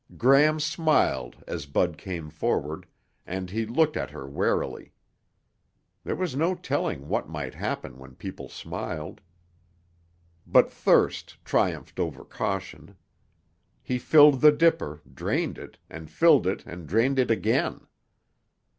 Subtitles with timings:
[0.17, 2.87] Gram smiled as Bud came forward,
[3.27, 4.93] and he looked at her warily.
[6.03, 9.21] There was no telling what might happen when people smiled.
[10.47, 12.95] But thirst triumphed over caution.
[13.83, 17.85] He filled the dipper, drained it, and filled it and drained it again.